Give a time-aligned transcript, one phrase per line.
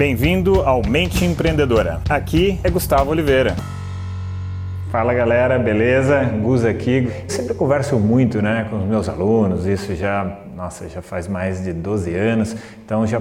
[0.00, 2.00] Bem-vindo ao Mente Empreendedora.
[2.08, 3.54] Aqui é Gustavo Oliveira.
[4.90, 6.24] Fala galera, beleza?
[6.42, 7.06] Gus aqui.
[7.28, 9.66] Sempre converso muito, né, com os meus alunos.
[9.66, 12.56] Isso já, nossa, já faz mais de 12 anos.
[12.82, 13.20] Então já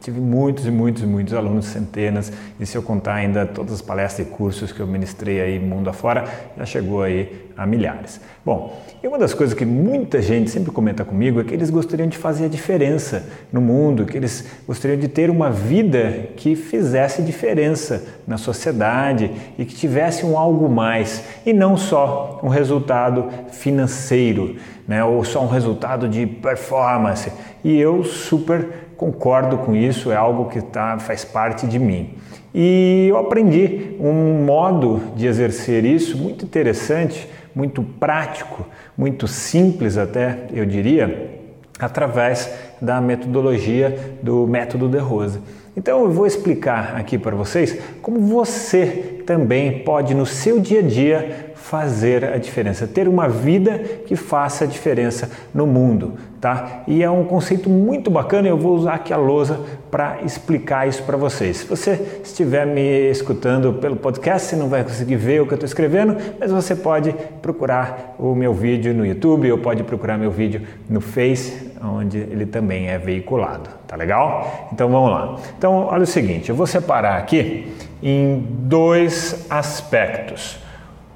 [0.00, 3.82] tive muitos e muitos e muitos alunos, centenas, e se eu contar ainda todas as
[3.82, 6.24] palestras e cursos que eu ministrei aí mundo afora,
[6.56, 8.20] já chegou aí a milhares.
[8.44, 12.06] Bom, e uma das coisas que muita gente sempre comenta comigo é que eles gostariam
[12.08, 17.22] de fazer a diferença no mundo, que eles gostariam de ter uma vida que fizesse
[17.22, 24.56] diferença na sociedade e que tivesse um algo mais, e não só um resultado financeiro,
[24.86, 27.32] né, ou só um resultado de performance.
[27.64, 32.14] E eu super concordo com isso, é algo que tá, faz parte de mim.
[32.54, 40.46] E eu aprendi um modo de exercer isso muito interessante, muito prático, muito simples até,
[40.52, 41.40] eu diria,
[41.78, 42.50] através
[42.80, 45.40] da metodologia do método de Rose.
[45.76, 50.82] Então eu vou explicar aqui para vocês como você também pode no seu dia a
[50.82, 56.84] dia fazer a diferença, ter uma vida que faça a diferença no mundo, tá?
[56.86, 59.58] E é um conceito muito bacana, eu vou usar aqui a lousa
[59.90, 61.56] para explicar isso para vocês.
[61.58, 65.56] Se você estiver me escutando pelo podcast, você não vai conseguir ver o que eu
[65.56, 70.30] estou escrevendo, mas você pode procurar o meu vídeo no YouTube ou pode procurar meu
[70.30, 74.68] vídeo no Face, onde ele também é veiculado, tá legal?
[74.72, 75.36] Então vamos lá.
[75.56, 80.58] Então olha o seguinte, eu vou separar aqui em dois aspectos.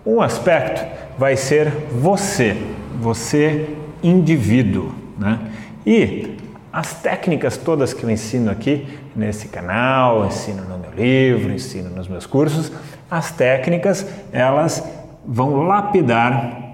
[0.05, 0.85] Um aspecto
[1.19, 2.57] vai ser você,
[3.01, 3.69] você
[4.03, 5.39] indivíduo, né?
[5.87, 6.37] E
[6.73, 12.07] as técnicas todas que eu ensino aqui nesse canal, ensino no meu livro, ensino nos
[12.09, 12.73] meus cursos,
[13.11, 14.89] as técnicas elas
[15.27, 16.71] vão lapidar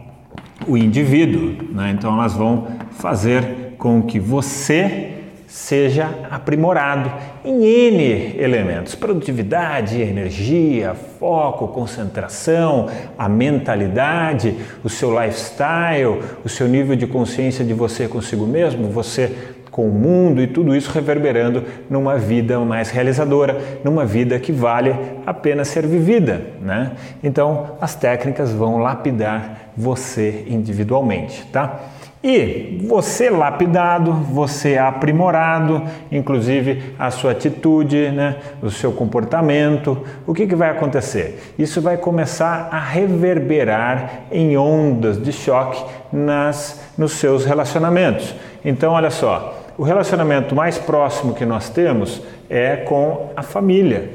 [0.66, 1.90] o indivíduo, né?
[1.90, 5.12] então elas vão fazer com que você
[5.46, 7.08] seja aprimorado
[7.44, 16.96] em N elementos: produtividade, energia, foco, concentração, a mentalidade, o seu lifestyle, o seu nível
[16.96, 22.16] de consciência de você consigo mesmo, você com o mundo e tudo isso reverberando numa
[22.16, 26.92] vida mais realizadora, numa vida que vale a pena ser vivida, né?
[27.22, 31.78] Então, as técnicas vão lapidar você individualmente, tá?
[32.28, 40.44] E você lapidado, você aprimorado, inclusive a sua atitude, né, o seu comportamento, o que,
[40.44, 41.54] que vai acontecer?
[41.56, 45.80] Isso vai começar a reverberar em ondas de choque
[46.12, 48.34] nas, nos seus relacionamentos.
[48.64, 52.20] Então, olha só, o relacionamento mais próximo que nós temos
[52.50, 54.10] é com a família.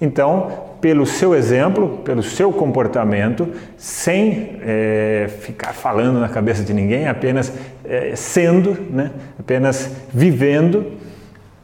[0.00, 7.08] Então, pelo seu exemplo, pelo seu comportamento, sem é, ficar falando na cabeça de ninguém,
[7.08, 7.52] apenas
[7.84, 9.10] é, sendo, né?
[9.38, 10.92] apenas vivendo,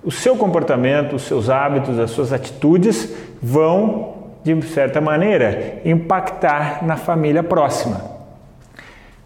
[0.04, 6.96] o seu comportamento, os seus hábitos, as suas atitudes vão, de certa maneira, impactar na
[6.96, 8.12] família próxima.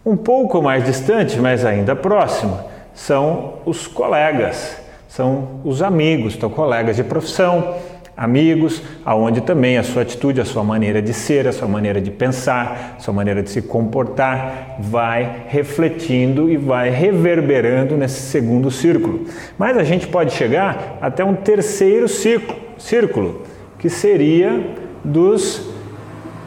[0.04, 2.60] Um pouco mais distante, mas ainda próximo,
[2.94, 4.76] são os colegas,
[5.08, 7.74] são os amigos, então colegas de profissão,
[8.16, 12.10] amigos, aonde também a sua atitude, a sua maneira de ser, a sua maneira de
[12.10, 19.26] pensar, a sua maneira de se comportar vai refletindo e vai reverberando nesse segundo círculo.
[19.58, 23.42] Mas a gente pode chegar até um terceiro círculo, círculo
[23.78, 24.64] que seria
[25.04, 25.68] dos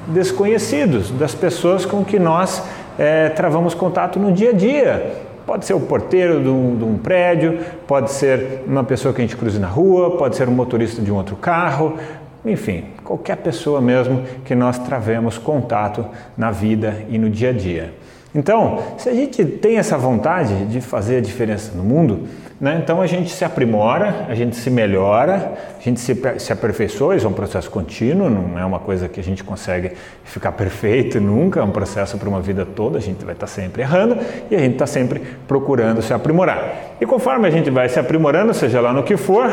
[0.08, 2.64] desconhecidos, das pessoas com que nós
[2.98, 6.96] é, travamos contato no dia a dia, Pode ser o porteiro de um, de um,
[6.96, 11.02] prédio, pode ser uma pessoa que a gente cruze na rua, pode ser um motorista
[11.02, 11.98] de um outro carro,
[12.46, 16.06] enfim, qualquer pessoa mesmo que nós travemos contato
[16.38, 17.96] na vida e no dia a dia.
[18.34, 22.28] Então, se a gente tem essa vontade de fazer a diferença no mundo,
[22.62, 27.16] né, então a gente se aprimora, a gente se melhora, a gente se, se aperfeiçoa,
[27.16, 31.18] isso é um processo contínuo, não é uma coisa que a gente consegue ficar perfeito
[31.22, 34.18] nunca, é um processo para uma vida toda, a gente vai estar sempre errando
[34.52, 36.98] e a gente está sempre procurando se aprimorar.
[37.02, 39.50] E conforme a gente vai se aprimorando, seja lá no que for,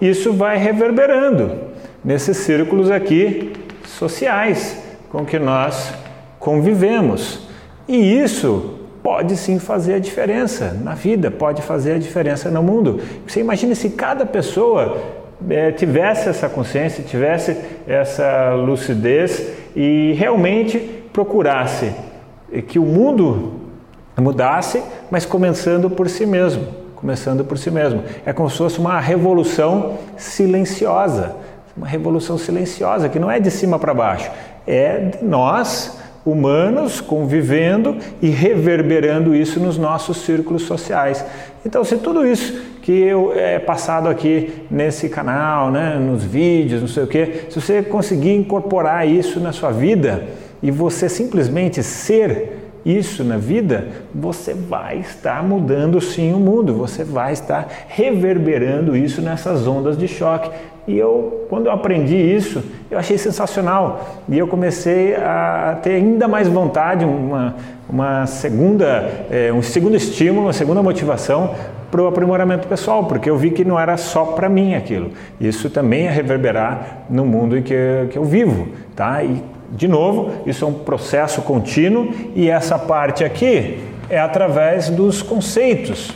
[0.00, 1.58] isso vai reverberando
[2.04, 3.52] nesses círculos aqui
[3.84, 5.92] sociais com que nós
[6.38, 7.49] convivemos.
[7.90, 13.00] E isso pode sim fazer a diferença na vida, pode fazer a diferença no mundo.
[13.26, 14.96] Você imagina se cada pessoa
[15.48, 17.56] é, tivesse essa consciência, tivesse
[17.88, 19.44] essa lucidez
[19.74, 20.78] e realmente
[21.12, 21.92] procurasse
[22.68, 23.54] que o mundo
[24.16, 28.04] mudasse, mas começando por si mesmo, começando por si mesmo.
[28.24, 31.34] É como se fosse uma revolução silenciosa,
[31.76, 34.30] uma revolução silenciosa que não é de cima para baixo,
[34.64, 35.98] é de nós
[36.30, 41.24] humanos convivendo e reverberando isso nos nossos círculos sociais.
[41.64, 46.88] Então, se tudo isso que eu, é passado aqui nesse canal, né, nos vídeos, não
[46.88, 50.24] sei o que, se você conseguir incorporar isso na sua vida
[50.62, 57.04] e você simplesmente ser isso na vida, você vai estar mudando sim o mundo, você
[57.04, 60.50] vai estar reverberando isso nessas ondas de choque.
[60.90, 62.60] E eu, quando eu aprendi isso,
[62.90, 64.22] eu achei sensacional.
[64.28, 67.54] E eu comecei a ter ainda mais vontade, uma,
[67.88, 71.54] uma segunda, é, um segundo estímulo, uma segunda motivação
[71.92, 75.12] para o aprimoramento pessoal, porque eu vi que não era só para mim aquilo.
[75.40, 78.66] Isso também é reverberar no mundo em que, que eu vivo,
[78.96, 79.22] tá?
[79.22, 79.40] E
[79.70, 83.78] de novo, isso é um processo contínuo e essa parte aqui
[84.08, 86.10] é através dos conceitos,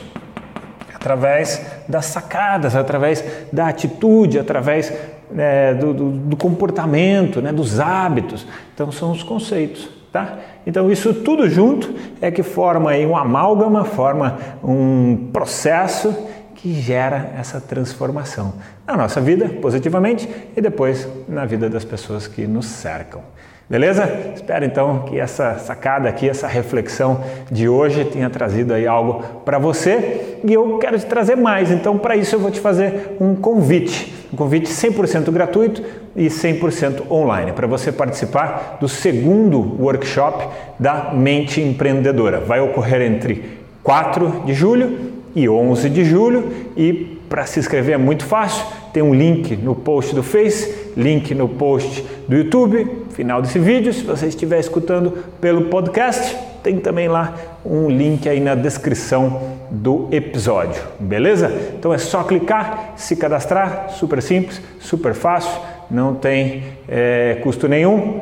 [0.93, 4.93] através das sacadas, através da atitude, através
[5.37, 8.47] é, do, do, do, comportamento, né, dos hábitos.
[8.75, 10.39] Então são os conceitos, tá?
[10.67, 16.15] Então isso tudo junto é que forma aí um amálgama, forma um processo
[16.55, 18.55] que gera essa transformação
[18.87, 23.21] na nossa vida, positivamente, e depois na vida das pessoas que nos cercam.
[23.69, 24.33] Beleza?
[24.35, 29.59] Espero então que essa sacada aqui, essa reflexão de hoje tenha trazido aí algo para
[29.59, 31.71] você e eu quero te trazer mais.
[31.71, 35.83] Então, para isso eu vou te fazer um convite, um convite 100% gratuito
[36.15, 40.47] e 100% online para você participar do segundo workshop
[40.79, 42.41] da Mente Empreendedora.
[42.41, 47.99] Vai ocorrer entre 4 de julho e 11 de julho e para se inscrever é
[47.99, 48.65] muito fácil,
[48.95, 53.93] tem um link no post do Face, link no post do YouTube, final desse vídeo.
[53.93, 57.35] Se você estiver escutando pelo podcast, tem também lá
[57.67, 61.51] um link aí na descrição do episódio, beleza?
[61.77, 68.21] Então é só clicar, se cadastrar, super simples, super fácil, não tem é, custo nenhum.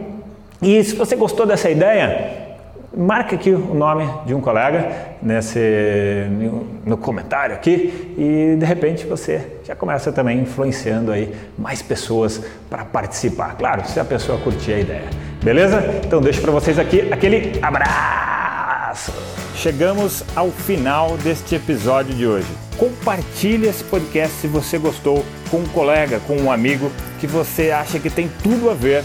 [0.63, 2.42] E se você gostou dessa ideia,
[2.97, 6.27] marque aqui o nome de um colega nesse,
[6.85, 12.85] no comentário aqui e de repente você já começa também influenciando aí mais pessoas para
[12.85, 13.57] participar.
[13.57, 15.05] Claro, se a pessoa curtir a ideia.
[15.43, 15.83] Beleza?
[16.05, 19.13] Então deixo para vocês aqui aquele abraço.
[19.55, 22.49] Chegamos ao final deste episódio de hoje.
[22.77, 26.91] Compartilhe esse podcast se você gostou com um colega, com um amigo
[27.21, 29.05] que você acha que tem tudo a ver